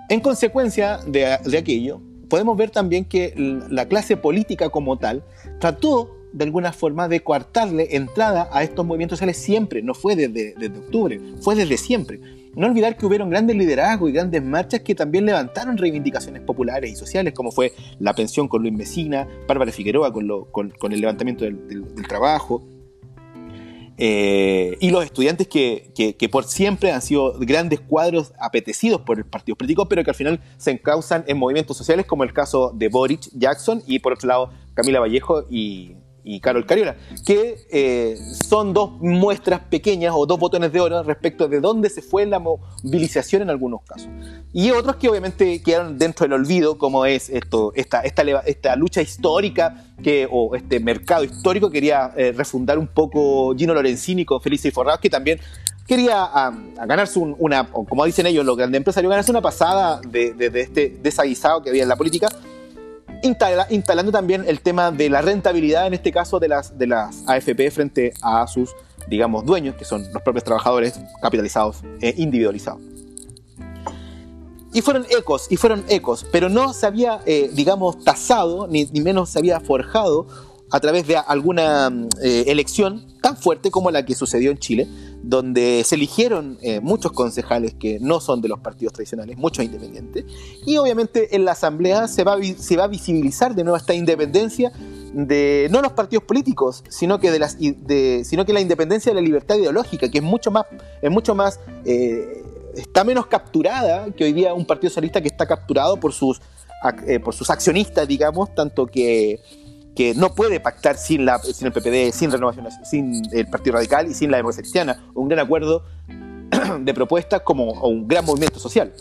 En 0.07 0.19
consecuencia 0.19 0.99
de 1.07 1.57
aquello, 1.57 1.99
podemos 2.29 2.55
ver 2.57 2.69
también 2.69 3.05
que 3.05 3.33
la 3.69 3.87
clase 3.87 4.17
política 4.17 4.69
como 4.69 4.97
tal 4.97 5.23
trató 5.59 6.15
de 6.31 6.43
alguna 6.43 6.73
forma 6.73 7.07
de 7.07 7.21
coartarle 7.21 7.95
entrada 7.95 8.49
a 8.51 8.61
estos 8.61 8.85
movimientos 8.85 9.17
sociales 9.17 9.37
siempre, 9.37 9.81
no 9.81 9.93
fue 9.93 10.15
desde, 10.15 10.53
octubre, 10.67 11.19
fue 11.41 11.55
desde 11.55 11.77
siempre. 11.77 12.19
No 12.55 12.67
olvidar 12.67 12.97
que 12.97 13.05
hubieron 13.05 13.29
grandes 13.29 13.55
liderazgos 13.55 14.09
y 14.09 14.13
grandes 14.13 14.43
marchas 14.43 14.81
que 14.81 14.95
también 14.95 15.25
levantaron 15.25 15.77
reivindicaciones 15.77 16.41
populares 16.41 16.91
y 16.91 16.95
sociales, 16.95 17.33
como 17.33 17.51
fue 17.51 17.73
la 17.99 18.13
pensión 18.13 18.47
con 18.47 18.61
Luis 18.61 18.73
Mesina, 18.73 19.27
Bárbara 19.47 19.71
Figueroa 19.71 20.11
con, 20.11 20.91
el 20.91 20.99
levantamiento 21.01 21.45
del 21.45 22.07
trabajo, 22.07 22.63
eh, 23.97 24.77
y 24.81 24.91
los 24.91 25.03
estudiantes 25.05 25.47
que, 25.47 25.91
que, 26.17 26.29
por 26.29 26.43
siempre 26.43 26.91
han 26.91 27.01
sido 27.01 27.37
grandes 27.39 27.79
cuadros 27.79 28.33
apetecidos 28.39 29.01
por 29.01 29.17
el 29.17 29.25
partido 29.25 29.55
político, 29.55 29.87
pero 29.87 30.03
que 30.03 30.09
al 30.09 30.15
final 30.15 30.41
se 30.57 30.71
encausan 30.71 31.23
en 31.27 31.37
movimientos 31.37 31.77
sociales, 31.77 32.05
como 32.05 32.23
el 32.23 32.33
caso 32.33 32.71
de 32.75 32.89
Boric 32.89 33.29
Jackson 33.33 33.81
y 33.87 33.99
por 33.99 34.13
otro 34.13 34.27
lado 34.27 34.49
Camila 34.73 34.99
Vallejo 34.99 35.45
y, 35.49 35.95
y 36.25 36.39
Carol 36.39 36.65
Cariola, 36.65 36.95
que 37.25 37.67
eh, 37.69 38.17
son 38.49 38.73
dos 38.73 38.91
muestras 38.99 39.61
pequeñas 39.61 40.13
o 40.15 40.25
dos 40.25 40.39
botones 40.39 40.73
de 40.73 40.81
oro 40.81 41.03
respecto 41.03 41.47
de 41.47 41.61
dónde 41.61 41.89
se 41.89 42.01
fue 42.01 42.25
la 42.25 42.39
movilización 42.39 43.43
en 43.43 43.51
algunos 43.51 43.83
casos. 43.83 44.09
Y 44.51 44.71
otros 44.71 44.95
que 44.95 45.07
obviamente 45.07 45.61
quedaron 45.61 45.99
dentro 45.99 46.23
del 46.25 46.33
olvido, 46.33 46.79
como 46.79 47.05
es 47.05 47.29
esto, 47.29 47.71
esta, 47.75 48.01
esta, 48.01 48.23
esta 48.23 48.75
lucha 48.75 49.03
histórica 49.03 49.85
que, 50.01 50.27
o 50.29 50.55
este 50.55 50.79
mercado 50.79 51.23
histórico 51.23 51.69
quería 51.69 52.11
eh, 52.17 52.33
refundar 52.35 52.79
un 52.79 52.87
poco 52.87 53.55
Gino 53.55 53.75
Lorenzini 53.75 54.25
con 54.25 54.41
Felice 54.41 54.69
y 54.69 54.71
Forrados, 54.71 54.99
que 54.99 55.11
también 55.11 55.39
quería 55.85 56.23
a, 56.23 56.51
ganarse 56.87 57.19
un, 57.19 57.35
una, 57.37 57.67
como 57.67 58.03
dicen 58.03 58.25
ellos 58.25 58.43
los 58.43 58.57
grandes 58.57 58.79
empresarios, 58.79 59.11
ganarse 59.11 59.29
una 59.29 59.41
pasada 59.41 60.01
de, 60.01 60.33
de, 60.33 60.49
de 60.49 60.61
este 60.61 60.97
desaguisado 61.03 61.61
que 61.61 61.69
había 61.69 61.83
en 61.83 61.89
la 61.89 61.95
política 61.95 62.29
instala, 63.25 63.67
instalando 63.69 64.11
también 64.11 64.45
el 64.47 64.61
tema 64.61 64.91
de 64.91 65.09
la 65.09 65.21
rentabilidad, 65.21 65.87
en 65.87 65.93
este 65.93 66.11
caso 66.11 66.39
de 66.39 66.47
las, 66.47 66.77
de 66.77 66.87
las 66.87 67.23
AFP 67.27 67.71
frente 67.71 68.13
a 68.21 68.47
sus, 68.47 68.71
digamos, 69.07 69.45
dueños, 69.45 69.75
que 69.75 69.85
son 69.85 70.03
los 70.13 70.21
propios 70.21 70.43
trabajadores 70.43 70.99
capitalizados 71.21 71.77
e 72.01 72.13
individualizados. 72.17 72.81
Y 74.73 74.81
fueron 74.81 75.05
ecos, 75.09 75.47
y 75.49 75.57
fueron 75.57 75.85
ecos, 75.87 76.25
pero 76.31 76.49
no 76.49 76.73
se 76.73 76.85
había, 76.85 77.21
eh, 77.25 77.49
digamos, 77.53 78.03
tasado, 78.03 78.67
ni, 78.67 78.85
ni, 78.85 78.99
menos 78.99 79.29
se 79.29 79.39
había 79.39 79.59
forjado 79.61 80.27
a 80.69 80.79
través 80.79 81.07
de 81.07 81.15
alguna 81.15 81.91
eh, 82.21 82.45
elección 82.47 83.05
tan 83.21 83.37
fuerte 83.37 83.71
como 83.71 83.89
la 83.91 84.05
que 84.05 84.15
sucedió 84.15 84.51
en 84.51 84.57
Chile, 84.57 84.87
donde 85.27 85.83
se 85.83 85.95
eligieron 85.95 86.57
eh, 86.61 86.79
muchos 86.79 87.11
concejales 87.11 87.73
que 87.73 87.99
no 87.99 88.19
son 88.19 88.41
de 88.41 88.47
los 88.47 88.59
partidos 88.59 88.93
tradicionales, 88.93 89.37
muchos 89.37 89.65
independientes, 89.65 90.25
y 90.65 90.77
obviamente 90.77 91.35
en 91.35 91.45
la 91.45 91.53
Asamblea 91.53 92.07
se 92.07 92.23
va, 92.23 92.37
se 92.41 92.77
va 92.77 92.83
a 92.83 92.87
visibilizar 92.87 93.55
de 93.55 93.63
nuevo 93.63 93.75
esta 93.75 93.95
independencia 93.95 94.71
de 95.13 95.67
no 95.71 95.81
los 95.81 95.93
partidos 95.93 96.25
políticos, 96.25 96.83
sino 96.89 97.19
que, 97.19 97.31
de 97.31 97.39
las, 97.39 97.57
sino 98.27 98.45
que 98.45 98.53
la 98.53 98.61
independencia 98.61 99.11
de 99.11 99.15
la 99.15 99.25
libertad 99.25 99.55
ideológica, 99.55 100.09
que 100.11 100.19
es 100.19 100.23
mucho 100.23 100.51
más, 100.51 100.65
es 101.01 101.09
mucho 101.09 101.33
más 101.33 101.59
eh, 101.85 102.43
está 102.75 103.03
menos 103.03 103.25
capturada 103.27 104.11
que 104.11 104.25
hoy 104.25 104.33
día 104.33 104.53
un 104.53 104.65
partido 104.65 104.89
socialista 104.89 105.21
que 105.21 105.27
está 105.27 105.45
capturado 105.45 105.97
por 105.97 106.13
sus, 106.13 106.41
eh, 107.07 107.19
por 107.19 107.33
sus 107.33 107.49
accionistas, 107.49 108.07
digamos, 108.07 108.53
tanto 108.53 108.85
que 108.85 109.39
que 109.95 110.13
no 110.13 110.35
puede 110.35 110.59
pactar 110.59 110.97
sin, 110.97 111.25
la, 111.25 111.39
sin 111.39 111.67
el 111.67 111.73
PPD, 111.73 112.13
sin 112.13 112.31
Renovación, 112.31 112.67
sin 112.83 113.21
el 113.31 113.47
Partido 113.47 113.75
Radical 113.75 114.07
y 114.07 114.13
sin 114.13 114.29
la 114.29 114.37
democracia 114.37 114.61
cristiana. 114.61 115.05
Un 115.13 115.29
gran 115.29 115.45
acuerdo 115.45 115.83
de 116.79 116.93
propuestas 116.93 117.41
como 117.41 117.71
un 117.71 118.07
gran 118.07 118.25
movimiento 118.25 118.59
social. 118.59 118.93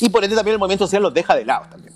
Y 0.00 0.08
por 0.10 0.22
ende 0.24 0.36
también 0.36 0.54
el 0.54 0.58
movimiento 0.58 0.86
social 0.86 1.02
los 1.02 1.14
deja 1.14 1.34
de 1.34 1.44
lado 1.44 1.66
también. 1.70 1.94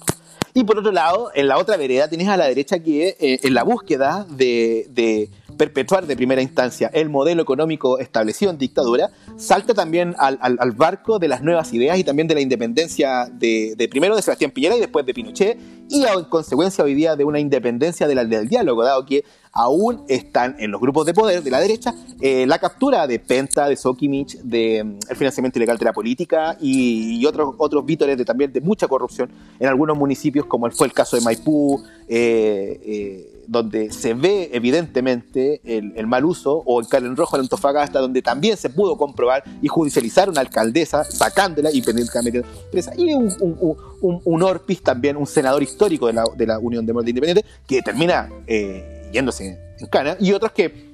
Y 0.55 0.65
por 0.65 0.79
otro 0.79 0.91
lado, 0.91 1.31
en 1.35 1.47
la 1.47 1.59
otra 1.59 1.77
vereda 1.77 2.09
tienes 2.09 2.29
a 2.29 2.37
la 2.37 2.47
derecha 2.47 2.81
que 2.81 3.17
eh, 3.21 3.39
en 3.43 3.55
la 3.55 3.63
búsqueda 3.63 4.27
de, 4.29 5.31
perpetuar 5.57 6.07
de 6.07 6.17
primera 6.17 6.41
instancia 6.41 6.91
el 6.95 7.09
modelo 7.09 7.43
económico 7.43 7.99
establecido 7.99 8.51
en 8.51 8.59
dictadura, 8.59 9.11
salta 9.37 9.75
también 9.75 10.15
al, 10.19 10.39
al, 10.41 10.57
al 10.59 10.73
barco 10.73 11.19
de 11.19 11.29
las 11.29 11.43
nuevas 11.43 11.73
ideas 11.75 11.99
y 11.99 12.05
también 12.05 12.27
de 12.29 12.35
la 12.35 12.41
independencia 12.41 13.27
de, 13.27 13.75
de, 13.77 13.89
primero 13.89 14.17
de 14.17 14.23
Sebastián 14.23 14.51
Piñera 14.51 14.77
y 14.77 14.81
después 14.81 15.05
de 15.05 15.15
Pinochet, 15.15 15.59
y 15.89 16.05
en 16.05 16.25
consecuencia 16.25 16.85
hoy 16.85 16.95
día 16.95 17.17
de 17.17 17.25
una 17.25 17.41
independencia 17.41 18.07
del, 18.07 18.29
del 18.29 18.49
diálogo, 18.49 18.83
dado 18.83 19.07
que 19.07 19.25
aún 19.53 20.05
están 20.09 20.57
en 20.59 20.71
los 20.71 20.81
grupos 20.81 21.07
de 21.07 21.15
poder 21.15 21.43
de 21.43 21.51
la 21.51 21.61
derecha 21.61 21.95
eh, 22.21 22.47
la 22.47 22.59
captura 22.59 23.07
de 23.07 23.19
Penta, 23.19 23.69
de 23.69 23.77
Sokimich, 23.77 24.39
de 24.41 24.79
el 24.79 25.17
financiamiento 25.17 25.59
ilegal 25.59 25.79
de 25.79 25.85
la 25.85 25.93
política 25.93 26.57
y, 26.61 27.19
y, 27.19 27.27
otros, 27.27 27.55
otros 27.59 27.85
vítores 27.85 28.17
de, 28.17 28.25
también 28.25 28.53
de 28.53 28.61
mucha 28.61 28.87
corrupción 28.87 29.31
en 29.59 29.69
algunos 29.69 29.97
municipios, 29.97 30.47
como 30.47 30.71
fue 30.71 30.87
el 30.87 30.93
caso 30.93 31.17
de 31.17 31.23
Maipú, 31.23 31.83
eh, 32.09 32.81
eh, 32.85 33.38
donde 33.49 33.91
se 33.91 34.13
ve 34.13 34.51
evidentemente 34.53 35.63
el, 35.65 36.07
mal 36.07 36.27
uso, 36.27 36.63
o 36.67 36.81
el 36.81 36.87
Calen 36.87 37.17
Rojo 37.17 37.37
en 37.37 37.43
Antofagasta, 37.43 37.99
donde 37.99 38.21
también 38.21 38.59
se 38.59 38.69
pudo 38.69 38.99
comprobar 38.99 39.43
y 39.63 39.69
judicializar 39.69 40.29
una 40.29 40.43
alcaldesa, 40.43 41.03
sacándola 41.03 41.71
y 41.73 41.81
pendiente 41.81 42.45
presa, 42.71 42.93
y 42.97 43.15
un, 43.15 43.35
un, 43.41 43.77
un, 44.03 44.21
un, 44.23 44.43
Orpis 44.43 44.83
también, 44.83 45.17
un 45.17 45.27
senador 45.27 45.63
histórico 45.63 46.07
de 46.09 46.13
la, 46.13 46.25
de 46.37 46.47
la 46.47 46.59
Unión 46.59 46.85
Demócrata 46.85 47.09
Independiente, 47.09 47.51
que 47.67 47.81
termina 47.81 48.29
eh, 48.47 49.09
yéndose 49.13 49.59
en 49.81 49.87
cana, 49.87 50.19
y 50.21 50.33
otros 50.33 50.53
que 50.53 50.87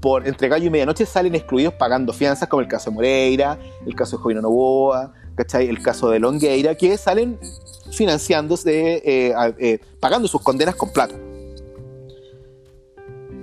por 0.00 0.26
entre 0.26 0.48
gallo 0.48 0.64
y 0.64 0.70
medianoche 0.70 1.04
salen 1.04 1.34
excluidos 1.34 1.74
pagando 1.74 2.14
fianzas, 2.14 2.48
como 2.48 2.62
el 2.62 2.68
caso 2.68 2.88
de 2.90 2.94
Moreira, 2.94 3.58
el 3.86 3.94
caso 3.94 4.16
de 4.16 4.22
Jovino 4.22 4.40
Novoa, 4.40 5.12
¿cachai? 5.34 5.68
el 5.68 5.82
caso 5.82 6.08
de 6.08 6.20
Longueira, 6.20 6.74
que 6.74 6.96
salen 6.96 7.38
financiándose, 7.92 9.02
eh, 9.04 9.34
eh, 9.58 9.78
pagando 10.00 10.26
sus 10.26 10.40
condenas 10.40 10.74
con 10.74 10.90
plata. 10.90 11.14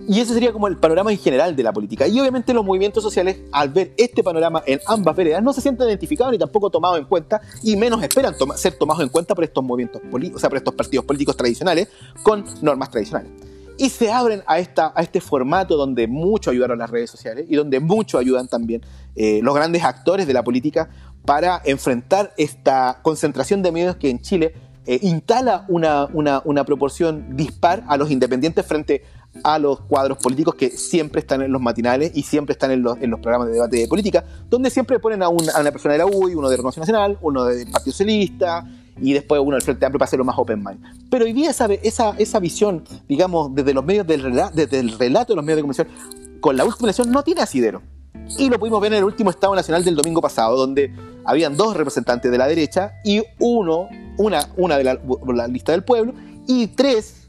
Y 0.07 0.19
ese 0.19 0.33
sería 0.33 0.53
como 0.53 0.67
el 0.67 0.77
panorama 0.77 1.11
en 1.11 1.17
general 1.17 1.55
de 1.55 1.63
la 1.63 1.73
política. 1.73 2.07
Y 2.07 2.19
obviamente 2.19 2.53
los 2.53 2.63
movimientos 2.63 3.01
sociales, 3.01 3.39
al 3.51 3.69
ver 3.69 3.93
este 3.97 4.23
panorama 4.23 4.61
en 4.65 4.79
ambas 4.85 5.15
veredas, 5.15 5.41
no 5.41 5.51
se 5.51 5.61
sienten 5.61 5.87
identificados 5.87 6.31
ni 6.31 6.37
tampoco 6.37 6.69
tomados 6.69 6.99
en 6.99 7.05
cuenta, 7.05 7.41
y 7.63 7.75
menos 7.75 8.03
esperan 8.03 8.35
ser 8.55 8.77
tomados 8.77 9.01
en 9.01 9.09
cuenta 9.09 9.33
por 9.33 9.43
estos 9.43 9.63
movimientos 9.63 10.01
políticos, 10.11 10.37
o 10.37 10.41
sea, 10.41 10.49
por 10.49 10.57
estos 10.57 10.75
partidos 10.75 11.05
políticos 11.05 11.35
tradicionales 11.35 11.87
con 12.21 12.45
normas 12.61 12.91
tradicionales. 12.91 13.31
Y 13.77 13.89
se 13.89 14.11
abren 14.11 14.43
a, 14.45 14.59
esta, 14.59 14.93
a 14.95 15.01
este 15.01 15.19
formato 15.19 15.75
donde 15.75 16.07
mucho 16.07 16.51
ayudaron 16.51 16.79
las 16.79 16.89
redes 16.89 17.09
sociales 17.09 17.45
y 17.49 17.55
donde 17.55 17.79
mucho 17.79 18.17
ayudan 18.17 18.47
también 18.47 18.81
eh, 19.15 19.39
los 19.41 19.53
grandes 19.53 19.83
actores 19.83 20.27
de 20.27 20.33
la 20.33 20.43
política 20.43 20.89
para 21.25 21.61
enfrentar 21.65 22.33
esta 22.37 22.99
concentración 23.01 23.63
de 23.63 23.71
medios 23.71 23.95
que 23.97 24.09
en 24.09 24.21
Chile 24.21 24.53
eh, 24.87 24.99
instala 25.01 25.65
una, 25.67 26.05
una, 26.13 26.43
una, 26.45 26.63
proporción 26.63 27.35
dispar 27.35 27.83
a 27.87 27.97
los 27.97 28.11
independientes 28.11 28.63
frente 28.67 29.03
a 29.43 29.59
los 29.59 29.81
cuadros 29.81 30.17
políticos 30.17 30.55
que 30.55 30.69
siempre 30.69 31.19
están 31.19 31.41
en 31.41 31.51
los 31.51 31.61
matinales 31.61 32.11
y 32.13 32.23
siempre 32.23 32.53
están 32.53 32.71
en 32.71 32.81
los, 32.81 32.97
en 33.01 33.09
los 33.11 33.19
programas 33.19 33.47
de 33.47 33.53
debate 33.53 33.77
de 33.77 33.87
política, 33.87 34.23
donde 34.49 34.69
siempre 34.69 34.99
ponen 34.99 35.21
a, 35.23 35.27
a 35.27 35.29
una 35.29 35.71
persona 35.71 35.93
de 35.93 35.99
la 35.99 36.05
UDI, 36.05 36.35
uno 36.35 36.49
de 36.49 36.57
Renovación 36.57 36.81
Nacional, 36.81 37.17
uno 37.21 37.45
del 37.45 37.69
Partido 37.69 37.91
Socialista 37.91 38.65
y 38.99 39.13
después 39.13 39.41
uno 39.41 39.55
del 39.55 39.61
Frente 39.61 39.85
Amplio 39.85 39.99
para 39.99 40.07
hacerlo 40.07 40.25
más 40.25 40.37
open 40.37 40.63
mind. 40.63 41.09
Pero 41.09 41.25
hoy 41.25 41.33
día 41.33 41.49
esa, 41.49 41.65
esa, 41.65 42.15
esa 42.17 42.39
visión, 42.39 42.83
digamos, 43.07 43.53
desde 43.53 43.73
los 43.73 43.83
medios 43.83 44.07
del 44.07 44.23
relato, 44.23 44.55
desde 44.55 44.79
el 44.79 44.97
relato 44.97 45.33
de 45.33 45.37
los 45.37 45.45
medios 45.45 45.57
de 45.57 45.61
comunicación, 45.61 46.39
con 46.39 46.55
la 46.55 46.63
última 46.63 46.87
elección 46.87 47.11
no 47.11 47.23
tiene 47.23 47.41
asidero. 47.41 47.81
Y 48.37 48.49
lo 48.49 48.57
pudimos 48.57 48.81
ver 48.81 48.93
en 48.93 48.99
el 48.99 49.03
último 49.03 49.29
Estado 49.29 49.53
Nacional 49.53 49.83
del 49.83 49.95
domingo 49.95 50.21
pasado, 50.21 50.57
donde 50.57 50.91
habían 51.25 51.55
dos 51.57 51.75
representantes 51.75 52.31
de 52.31 52.37
la 52.37 52.47
derecha 52.47 52.93
y 53.03 53.21
uno, 53.39 53.89
una, 54.17 54.49
una 54.55 54.77
de 54.77 54.83
la 54.83 55.47
lista 55.47 55.73
del 55.73 55.83
pueblo, 55.83 56.13
y 56.47 56.67
tres 56.67 57.24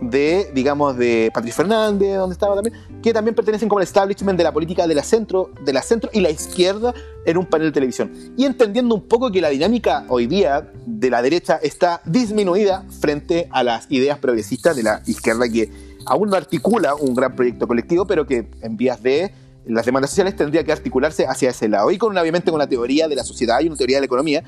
de, 0.00 0.50
digamos, 0.54 0.96
de 0.96 1.30
Patricio 1.32 1.56
Fernández, 1.56 2.16
donde 2.16 2.34
estaba 2.34 2.54
también, 2.54 2.74
que 3.02 3.12
también 3.12 3.34
pertenecen 3.34 3.68
como 3.68 3.80
el 3.80 3.84
establishment 3.84 4.38
de 4.38 4.44
la 4.44 4.52
política 4.52 4.86
de 4.86 4.94
la 4.94 5.02
centro, 5.02 5.50
de 5.64 5.72
la 5.72 5.82
centro 5.82 6.10
y 6.12 6.20
la 6.20 6.30
izquierda 6.30 6.94
en 7.24 7.36
un 7.36 7.46
panel 7.46 7.68
de 7.68 7.72
televisión. 7.72 8.12
Y 8.36 8.44
entendiendo 8.44 8.94
un 8.94 9.08
poco 9.08 9.30
que 9.30 9.40
la 9.40 9.48
dinámica 9.48 10.04
hoy 10.08 10.26
día 10.26 10.70
de 10.86 11.10
la 11.10 11.22
derecha 11.22 11.58
está 11.62 12.00
disminuida 12.04 12.84
frente 13.00 13.48
a 13.50 13.62
las 13.62 13.90
ideas 13.90 14.18
progresistas 14.18 14.76
de 14.76 14.82
la 14.82 15.02
izquierda 15.06 15.48
que 15.48 15.70
aún 16.06 16.30
no 16.30 16.36
articula 16.36 16.94
un 16.94 17.14
gran 17.14 17.34
proyecto 17.34 17.66
colectivo, 17.66 18.06
pero 18.06 18.26
que 18.26 18.48
en 18.62 18.76
vías 18.76 19.02
de 19.02 19.32
las 19.66 19.84
demandas 19.84 20.10
sociales 20.10 20.34
tendría 20.34 20.64
que 20.64 20.72
articularse 20.72 21.26
hacia 21.26 21.50
ese 21.50 21.68
lado. 21.68 21.90
Y 21.90 21.98
con, 21.98 22.16
obviamente 22.16 22.50
con 22.50 22.58
la 22.58 22.66
teoría 22.66 23.08
de 23.08 23.16
la 23.16 23.24
sociedad 23.24 23.60
y 23.60 23.66
una 23.66 23.76
teoría 23.76 23.96
de 23.98 24.02
la 24.02 24.06
economía, 24.06 24.42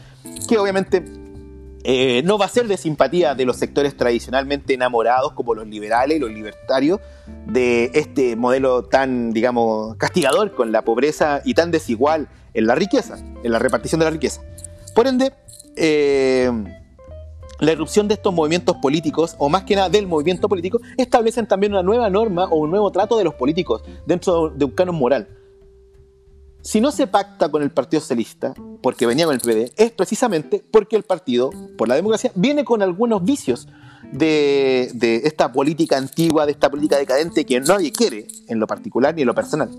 que 0.49 0.57
obviamente 0.57 1.05
eh, 1.83 2.23
no 2.25 2.37
va 2.37 2.45
a 2.45 2.49
ser 2.49 2.67
de 2.69 2.77
simpatía 2.77 3.35
de 3.35 3.47
los 3.47 3.57
sectores 3.57 3.97
tradicionalmente 3.97 4.75
enamorados 4.75 5.33
como 5.33 5.55
los 5.55 5.67
liberales 5.67 6.21
los 6.21 6.31
libertarios 6.31 7.01
de 7.47 7.91
este 7.95 8.37
modelo 8.37 8.85
tan, 8.85 9.33
digamos, 9.33 9.97
castigador 9.97 10.55
con 10.55 10.73
la 10.73 10.83
pobreza 10.83 11.41
y 11.45 11.55
tan 11.55 11.71
desigual 11.71 12.29
en 12.53 12.67
la 12.67 12.75
riqueza, 12.75 13.17
en 13.43 13.53
la 13.53 13.59
repartición 13.59 13.99
de 14.01 14.05
la 14.05 14.11
riqueza. 14.11 14.43
Por 14.95 15.07
ende, 15.07 15.33
eh, 15.77 16.51
la 17.61 17.73
irrupción 17.73 18.09
de 18.09 18.15
estos 18.15 18.35
movimientos 18.35 18.77
políticos, 18.77 19.37
o 19.39 19.49
más 19.49 19.65
que 19.65 19.77
nada 19.77 19.89
del 19.89 20.07
movimiento 20.07 20.49
político, 20.49 20.81
establecen 20.99 21.47
también 21.47 21.73
una 21.73 21.83
nueva 21.83 22.11
norma 22.11 22.45
o 22.47 22.57
un 22.57 22.71
nuevo 22.71 22.91
trato 22.91 23.17
de 23.17 23.25
los 23.25 23.35
políticos 23.35 23.83
dentro 24.07 24.51
de 24.51 24.65
un 24.65 24.73
canon 24.73 24.97
moral 24.97 25.29
si 26.63 26.81
no 26.81 26.91
se 26.91 27.07
pacta 27.07 27.51
con 27.51 27.63
el 27.63 27.71
Partido 27.71 28.01
Socialista, 28.01 28.55
porque 28.83 29.07
venía 29.07 29.27
con 29.27 29.35
el 29.35 29.41
PD, 29.41 29.73
es 29.77 29.91
precisamente 29.91 30.65
porque 30.71 30.97
el 30.97 31.03
partido, 31.03 31.51
por 31.77 31.89
la 31.89 31.95
democracia, 31.95 32.33
viene 32.35 32.65
con 32.65 32.83
algunos 32.83 33.25
vicios. 33.25 33.69
de, 34.13 34.91
de 34.95 35.17
esta 35.25 35.53
política 35.53 35.97
antigua, 35.97 36.45
de 36.45 36.53
esta 36.53 36.69
política 36.69 36.99
decadente 36.99 37.45
que 37.45 37.61
nadie 37.61 37.93
quiere 37.93 38.27
en 38.49 38.59
lo 38.59 38.67
particular 38.67 39.15
ni 39.15 39.23
en 39.23 39.27
lo 39.29 39.35
personal 39.37 39.71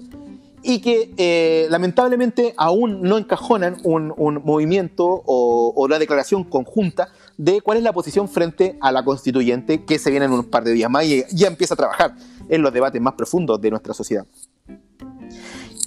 y 0.64 0.80
que 0.80 1.14
eh, 1.18 1.68
lamentablemente 1.70 2.54
aún 2.58 3.02
no 3.02 3.18
encajonan 3.18 3.78
un, 3.84 4.14
un 4.16 4.42
movimiento 4.44 5.06
o, 5.06 5.74
o, 5.76 5.86
una 5.86 5.98
declaración 5.98 6.44
conjunta 6.44 7.10
de 7.38 7.62
cuál 7.62 7.78
es 7.78 7.84
la 7.84 7.94
posición 7.94 8.30
frente 8.30 8.78
a 8.82 8.92
la 8.92 9.04
constituyente 9.04 9.84
que 9.86 9.98
se 9.98 10.12
viene 10.12 10.26
en 10.26 10.34
un 10.34 10.50
par 10.50 10.64
de 10.64 10.74
días 10.74 10.90
más 10.90 11.06
y 11.06 11.24
ya 11.32 11.48
empieza 11.48 11.74
a 11.74 11.78
trabajar 11.78 12.16
en 12.48 12.62
los 12.62 12.74
debates 12.74 13.02
más 13.02 13.14
profundos 13.14 13.60
de 13.60 13.70
nuestra 13.72 13.94
sociedad. 13.94 14.26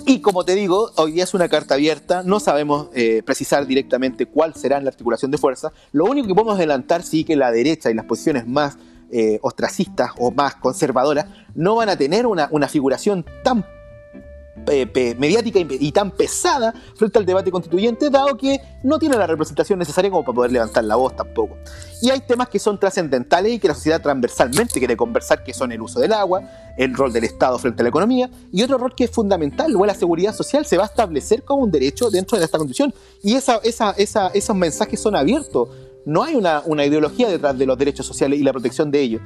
Y 0.07 0.21
como 0.21 0.45
te 0.45 0.55
digo, 0.55 0.91
hoy 0.97 1.13
día 1.13 1.25
es 1.25 1.33
una 1.33 1.49
carta 1.49 1.75
abierta, 1.75 2.23
no 2.23 2.39
sabemos 2.39 2.89
eh, 2.95 3.23
precisar 3.25 3.67
directamente 3.67 4.27
cuál 4.27 4.55
será 4.55 4.79
la 4.81 4.91
articulación 4.91 5.31
de 5.31 5.39
fuerza. 5.39 5.73
Lo 5.93 6.05
único 6.05 6.29
que 6.29 6.35
podemos 6.35 6.57
adelantar 6.57 7.03
sí 7.03 7.25
que 7.25 7.37
la 7.37 7.51
derecha 7.51 7.91
y 7.91 7.95
las 7.95 8.05
posiciones 8.05 8.47
más 8.47 8.77
eh, 9.11 9.39
ostracistas 9.41 10.11
o 10.19 10.31
más 10.31 10.57
conservadoras 10.57 11.27
no 11.55 11.77
van 11.77 11.89
a 11.89 11.97
tener 11.97 12.27
una, 12.27 12.49
una 12.51 12.69
figuración 12.69 13.25
tan 13.43 13.65
mediática 15.19 15.61
y, 15.61 15.93
tan 15.93 16.11
pesada 16.11 16.75
frente 16.97 17.19
al 17.19 17.27
debate 17.27 17.51
constituyente, 17.51 18.11
dado 18.11 18.37
que 18.37 18.61
no 18.83 18.99
tiene 18.99 19.17
la 19.17 19.27
representación 19.27 19.79
necesaria 19.79 20.11
como 20.11 20.25
para 20.25 20.35
poder 20.35 20.53
levantar 20.53 20.85
la 20.85 20.97
voz 20.97 21.15
tampoco. 21.17 21.57
Y 22.03 22.11
hay 22.11 22.21
temas 22.21 22.49
que 22.49 22.59
son 22.59 22.79
trascendentales 22.79 23.53
y 23.53 23.59
que 23.59 23.69
la 23.69 23.75
sociedad 23.75 24.01
transversalmente 24.03 24.79
quiere 24.79 24.97
conversar, 24.97 25.43
que 25.43 25.55
son 25.55 25.73
el 25.73 25.81
uso 25.81 26.01
del 26.01 26.13
agua, 26.13 26.43
el 26.77 26.95
rol 26.95 27.13
del 27.13 27.25
Estado 27.25 27.59
frente 27.59 27.83
a 27.83 27.85
la 27.85 27.89
economía, 27.89 28.31
y 28.53 28.63
otro 28.63 28.79
rol 28.79 28.95
que 28.95 29.05
es 29.05 29.11
fundamental, 29.11 29.75
o 29.77 29.87
la 29.87 29.95
seguridad 29.95 30.35
social, 30.35 30.67
se 30.67 30.77
va 30.77 30.85
a 30.85 30.87
establecer 30.87 31.43
como 31.45 31.63
un 31.63 31.71
derecho 31.71 32.11
dentro 32.11 32.39
de 32.39 32.45
esta 32.45 32.59
constitución. 32.59 32.95
Y 33.23 33.35
esos 33.35 34.57
mensajes 34.57 35.01
son 35.01 35.17
abiertos. 35.17 35.69
No 36.07 36.23
hay 36.23 36.35
una, 36.35 36.63
una 36.67 36.85
ideología 36.85 37.29
detrás 37.29 37.57
de 37.57 37.65
los 37.65 37.79
derechos 37.79 38.05
sociales 38.07 38.39
y 38.39 38.43
la 38.43 38.53
protección 38.53 38.91
de 38.91 39.01
ellos 39.01 39.23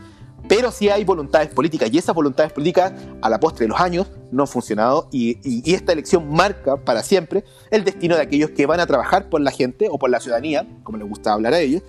pero 0.49 0.73
sí 0.73 0.89
hay 0.89 1.05
voluntades 1.05 1.51
políticas 1.51 1.91
y 1.93 1.99
esas 1.99 2.15
voluntades 2.15 2.53
políticas 2.53 2.93
a 3.21 3.29
la 3.29 3.39
postre 3.39 3.65
de 3.65 3.69
los 3.69 3.81
años 3.81 4.11
no 4.33 4.45
han 4.45 4.49
funcionado 4.49 5.09
y, 5.13 5.39
esta 5.73 5.93
elección 5.93 6.29
marca 6.31 6.77
para 6.77 7.03
siempre 7.03 7.45
el 7.71 7.85
destino 7.85 8.17
de 8.17 8.23
aquellos 8.23 8.51
que 8.51 8.67
van 8.67 8.81
a 8.81 8.87
trabajar 8.87 9.29
por 9.29 9.41
la 9.41 9.51
gente 9.51 9.89
o 9.91 9.99
por 9.99 10.11
la 10.11 10.21
ciudadanía, 10.21 10.67
como 10.83 10.99
les 10.99 11.07
gusta 11.07 11.33
hablar 11.33 11.53
a 11.53 11.61
ellos, 11.61 11.83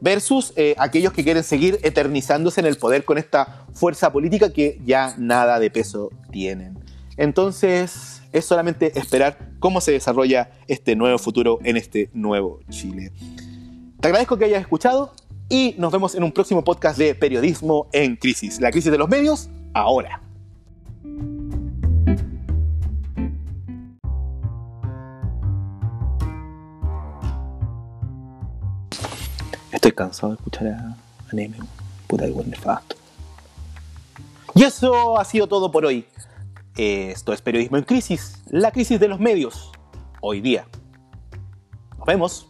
versus 0.00 0.52
eh, 0.56 0.74
aquellos 0.78 1.12
que 1.12 1.24
quieren 1.24 1.42
seguir 1.42 1.78
eternizándose 1.82 2.60
en 2.60 2.66
el 2.66 2.76
poder 2.76 3.04
con 3.04 3.18
esta 3.18 3.66
fuerza 3.74 4.12
política 4.12 4.52
que 4.52 4.80
ya 4.84 5.14
nada 5.18 5.58
de 5.58 5.70
peso 5.70 6.10
tienen. 6.30 6.78
Entonces 7.16 8.22
es 8.32 8.44
solamente 8.44 8.98
esperar 8.98 9.50
cómo 9.58 9.80
se 9.80 9.92
desarrolla 9.92 10.50
este 10.68 10.96
nuevo 10.96 11.18
futuro 11.18 11.58
en 11.64 11.76
este 11.76 12.10
nuevo 12.12 12.60
Chile. 12.70 13.12
Te 14.00 14.08
agradezco 14.08 14.38
que 14.38 14.44
hayas 14.44 14.60
escuchado 14.60 15.12
y 15.48 15.74
nos 15.78 15.92
vemos 15.92 16.14
en 16.14 16.22
un 16.22 16.32
próximo 16.32 16.62
podcast 16.62 16.98
de 16.98 17.14
Periodismo 17.14 17.88
en 17.92 18.16
Crisis. 18.16 18.60
La 18.60 18.70
crisis 18.70 18.92
de 18.92 18.98
los 18.98 19.08
medios, 19.08 19.48
ahora. 19.72 20.20
Estoy 29.72 29.92
cansado 29.92 30.32
de 30.32 30.36
escuchar 30.36 30.66
a, 30.68 30.96
a 31.30 31.66
Puta 32.06 32.24
de 32.24 32.30
buen 32.30 32.50
nefasto. 32.50 32.96
Y 34.54 34.64
eso 34.64 35.18
ha 35.18 35.24
sido 35.24 35.46
todo 35.46 35.70
por 35.70 35.84
hoy. 35.86 36.06
Esto 36.76 37.32
es 37.32 37.40
Periodismo 37.42 37.76
en 37.76 37.84
Crisis, 37.84 38.42
la 38.50 38.70
crisis 38.70 39.00
de 39.00 39.08
los 39.08 39.18
medios, 39.18 39.72
hoy 40.20 40.40
día. 40.40 40.66
Nos 41.98 42.06
vemos. 42.06 42.48